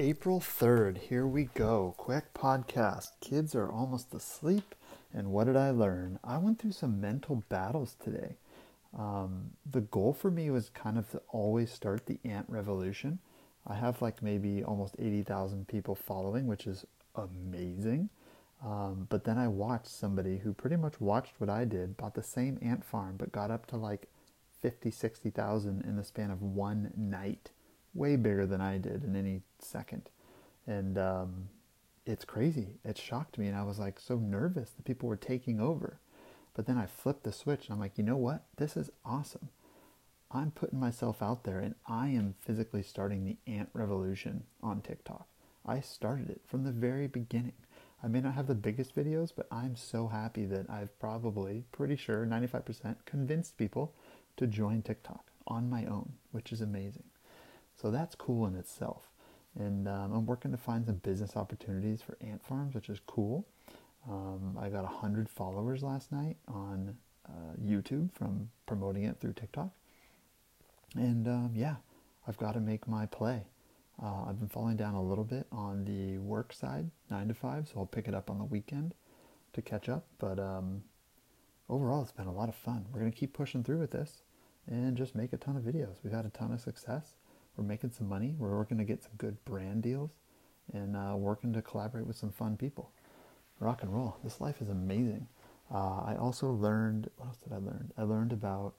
April 0.00 0.38
3rd, 0.38 0.96
here 0.98 1.26
we 1.26 1.48
go. 1.54 1.92
Quick 1.96 2.32
podcast. 2.32 3.08
Kids 3.20 3.56
are 3.56 3.68
almost 3.68 4.14
asleep. 4.14 4.76
And 5.12 5.32
what 5.32 5.48
did 5.48 5.56
I 5.56 5.70
learn? 5.70 6.20
I 6.22 6.38
went 6.38 6.60
through 6.60 6.72
some 6.72 7.00
mental 7.00 7.42
battles 7.48 7.96
today. 7.98 8.36
Um, 8.96 9.50
the 9.68 9.80
goal 9.80 10.12
for 10.12 10.30
me 10.30 10.50
was 10.50 10.68
kind 10.68 10.98
of 10.98 11.10
to 11.10 11.22
always 11.30 11.72
start 11.72 12.06
the 12.06 12.20
ant 12.24 12.46
revolution. 12.48 13.18
I 13.66 13.74
have 13.74 14.00
like 14.00 14.22
maybe 14.22 14.62
almost 14.62 14.94
80,000 15.00 15.66
people 15.66 15.96
following, 15.96 16.46
which 16.46 16.68
is 16.68 16.86
amazing. 17.16 18.08
Um, 18.64 19.08
but 19.10 19.24
then 19.24 19.36
I 19.36 19.48
watched 19.48 19.88
somebody 19.88 20.38
who 20.38 20.52
pretty 20.52 20.76
much 20.76 21.00
watched 21.00 21.32
what 21.38 21.50
I 21.50 21.64
did, 21.64 21.96
bought 21.96 22.14
the 22.14 22.22
same 22.22 22.56
ant 22.62 22.84
farm, 22.84 23.16
but 23.16 23.32
got 23.32 23.50
up 23.50 23.66
to 23.66 23.76
like 23.76 24.06
50, 24.60 24.92
60,000 24.92 25.84
in 25.84 25.96
the 25.96 26.04
span 26.04 26.30
of 26.30 26.40
one 26.40 26.92
night 26.96 27.50
way 27.98 28.16
bigger 28.16 28.46
than 28.46 28.60
I 28.60 28.78
did 28.78 29.04
in 29.04 29.16
any 29.16 29.42
second. 29.58 30.08
And 30.66 30.96
um, 30.96 31.48
it's 32.06 32.24
crazy. 32.24 32.78
It 32.84 32.96
shocked 32.96 33.38
me. 33.38 33.48
And 33.48 33.56
I 33.56 33.64
was 33.64 33.78
like 33.78 33.98
so 33.98 34.16
nervous 34.16 34.70
that 34.70 34.84
people 34.84 35.08
were 35.08 35.16
taking 35.16 35.60
over. 35.60 35.98
But 36.54 36.66
then 36.66 36.78
I 36.78 36.86
flipped 36.86 37.24
the 37.24 37.32
switch 37.32 37.66
and 37.66 37.74
I'm 37.74 37.80
like, 37.80 37.98
you 37.98 38.04
know 38.04 38.16
what? 38.16 38.44
This 38.56 38.76
is 38.76 38.90
awesome. 39.04 39.48
I'm 40.30 40.50
putting 40.50 40.80
myself 40.80 41.22
out 41.22 41.44
there 41.44 41.58
and 41.58 41.74
I 41.86 42.08
am 42.08 42.34
physically 42.40 42.82
starting 42.82 43.24
the 43.24 43.36
ant 43.46 43.70
revolution 43.72 44.44
on 44.62 44.80
TikTok. 44.80 45.26
I 45.64 45.80
started 45.80 46.30
it 46.30 46.40
from 46.46 46.64
the 46.64 46.72
very 46.72 47.06
beginning. 47.06 47.52
I 48.02 48.08
may 48.08 48.20
not 48.20 48.34
have 48.34 48.46
the 48.46 48.54
biggest 48.54 48.94
videos, 48.94 49.32
but 49.34 49.48
I'm 49.50 49.74
so 49.74 50.08
happy 50.08 50.44
that 50.46 50.70
I've 50.70 50.96
probably, 50.98 51.64
pretty 51.72 51.96
sure, 51.96 52.26
95% 52.26 52.96
convinced 53.04 53.56
people 53.56 53.92
to 54.36 54.46
join 54.46 54.82
TikTok 54.82 55.30
on 55.46 55.68
my 55.68 55.84
own, 55.86 56.12
which 56.30 56.52
is 56.52 56.60
amazing. 56.60 57.04
So 57.80 57.90
that's 57.90 58.14
cool 58.14 58.46
in 58.46 58.56
itself. 58.56 59.08
And 59.58 59.88
um, 59.88 60.12
I'm 60.12 60.26
working 60.26 60.50
to 60.50 60.56
find 60.56 60.84
some 60.84 60.96
business 60.96 61.36
opportunities 61.36 62.02
for 62.02 62.16
ant 62.20 62.44
farms, 62.44 62.74
which 62.74 62.88
is 62.88 63.00
cool. 63.06 63.46
Um, 64.08 64.56
I 64.60 64.68
got 64.68 64.84
100 64.84 65.28
followers 65.28 65.82
last 65.82 66.12
night 66.12 66.36
on 66.46 66.96
uh, 67.28 67.54
YouTube 67.62 68.12
from 68.12 68.50
promoting 68.66 69.04
it 69.04 69.20
through 69.20 69.34
TikTok. 69.34 69.70
And 70.94 71.28
um, 71.28 71.52
yeah, 71.54 71.76
I've 72.26 72.38
got 72.38 72.52
to 72.52 72.60
make 72.60 72.88
my 72.88 73.06
play. 73.06 73.42
Uh, 74.02 74.24
I've 74.28 74.38
been 74.38 74.48
falling 74.48 74.76
down 74.76 74.94
a 74.94 75.02
little 75.02 75.24
bit 75.24 75.46
on 75.50 75.84
the 75.84 76.18
work 76.18 76.52
side, 76.52 76.90
9 77.10 77.28
to 77.28 77.34
5, 77.34 77.68
so 77.68 77.80
I'll 77.80 77.86
pick 77.86 78.06
it 78.06 78.14
up 78.14 78.30
on 78.30 78.38
the 78.38 78.44
weekend 78.44 78.94
to 79.54 79.62
catch 79.62 79.88
up. 79.88 80.06
But 80.18 80.38
um, 80.38 80.82
overall, 81.68 82.02
it's 82.02 82.12
been 82.12 82.26
a 82.28 82.32
lot 82.32 82.48
of 82.48 82.54
fun. 82.54 82.86
We're 82.92 83.00
going 83.00 83.10
to 83.12 83.18
keep 83.18 83.32
pushing 83.32 83.64
through 83.64 83.78
with 83.78 83.90
this 83.90 84.22
and 84.68 84.96
just 84.96 85.16
make 85.16 85.32
a 85.32 85.36
ton 85.36 85.56
of 85.56 85.64
videos. 85.64 85.96
We've 86.04 86.12
had 86.12 86.26
a 86.26 86.30
ton 86.30 86.52
of 86.52 86.60
success 86.60 87.14
we're 87.58 87.64
making 87.64 87.90
some 87.90 88.08
money. 88.08 88.34
We're 88.38 88.56
working 88.56 88.78
to 88.78 88.84
get 88.84 89.02
some 89.02 89.12
good 89.18 89.44
brand 89.44 89.82
deals 89.82 90.12
and 90.72 90.96
uh, 90.96 91.16
working 91.16 91.52
to 91.54 91.62
collaborate 91.62 92.06
with 92.06 92.16
some 92.16 92.30
fun 92.30 92.56
people. 92.56 92.92
Rock 93.58 93.82
and 93.82 93.92
roll. 93.92 94.16
This 94.22 94.40
life 94.40 94.62
is 94.62 94.68
amazing. 94.68 95.26
Uh, 95.74 96.02
I 96.06 96.16
also 96.18 96.50
learned, 96.50 97.10
what 97.16 97.26
else 97.26 97.38
did 97.38 97.52
I 97.52 97.56
learn? 97.56 97.90
I 97.98 98.02
learned 98.02 98.32
about 98.32 98.74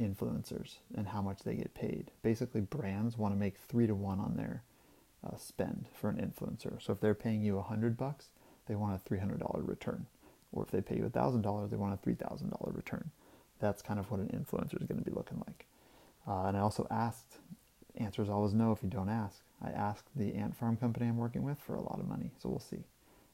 influencers 0.00 0.76
and 0.96 1.08
how 1.08 1.20
much 1.20 1.40
they 1.42 1.54
get 1.54 1.74
paid. 1.74 2.10
Basically, 2.22 2.62
brands 2.62 3.18
want 3.18 3.34
to 3.34 3.38
make 3.38 3.58
three 3.58 3.86
to 3.86 3.94
one 3.94 4.18
on 4.18 4.36
their 4.36 4.62
uh, 5.24 5.36
spend 5.36 5.86
for 5.92 6.08
an 6.08 6.16
influencer. 6.16 6.82
So 6.82 6.92
if 6.92 7.00
they're 7.00 7.14
paying 7.14 7.42
you 7.42 7.58
a 7.58 7.62
hundred 7.62 7.96
bucks, 7.96 8.30
they 8.66 8.74
want 8.74 8.94
a 8.94 8.98
three 8.98 9.18
hundred 9.18 9.40
dollar 9.40 9.62
return. 9.62 10.06
Or 10.50 10.62
if 10.62 10.70
they 10.70 10.80
pay 10.80 10.96
you 10.96 11.04
a 11.04 11.10
thousand 11.10 11.42
dollars, 11.42 11.70
they 11.70 11.76
want 11.76 11.94
a 11.94 11.98
three 11.98 12.14
thousand 12.14 12.50
dollar 12.50 12.72
return. 12.72 13.10
That's 13.60 13.82
kind 13.82 14.00
of 14.00 14.10
what 14.10 14.20
an 14.20 14.28
influencer 14.28 14.80
is 14.80 14.88
going 14.88 15.02
to 15.02 15.08
be 15.08 15.14
looking 15.14 15.42
like. 15.46 15.66
Uh, 16.26 16.46
and 16.46 16.56
I 16.56 16.60
also 16.60 16.86
asked 16.90 17.38
answer 17.96 18.22
is 18.22 18.28
always 18.28 18.54
no 18.54 18.72
if 18.72 18.82
you 18.82 18.88
don't 18.88 19.08
ask. 19.08 19.42
I 19.62 19.70
asked 19.70 20.08
the 20.16 20.34
ant 20.34 20.56
farm 20.56 20.76
company 20.76 21.06
I'm 21.06 21.16
working 21.16 21.42
with 21.42 21.58
for 21.60 21.74
a 21.74 21.82
lot 21.82 22.00
of 22.00 22.08
money, 22.08 22.32
so 22.38 22.48
we'll 22.48 22.58
see. 22.58 22.84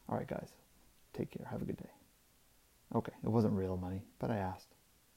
All 0.09 0.17
right, 0.17 0.27
guys, 0.27 0.51
take 1.13 1.31
care. 1.31 1.47
Have 1.51 1.63
a 1.63 1.65
good 1.65 1.77
day. 1.77 1.91
Okay, 2.95 3.13
it 3.23 3.29
wasn't 3.29 3.55
real 3.55 3.77
money, 3.77 4.03
but 4.19 4.31
I 4.31 4.37
asked. 4.37 4.75